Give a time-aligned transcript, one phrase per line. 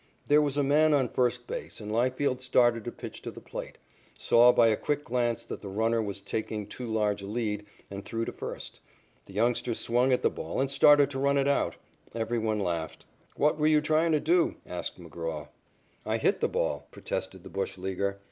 [0.29, 3.77] There was a man on first base and Leifield started to pitch to the plate,
[4.17, 8.03] saw by a quick glance that the runner was taking too large a lead, and
[8.03, 8.79] threw to first.
[9.27, 11.75] The youngster swung at the ball and started to run it out.
[12.15, 13.05] Every one laughed.
[13.35, 15.49] "What were you trying to do?" asked McGraw.
[16.03, 18.19] "I hit the ball," protested the bush leaguer.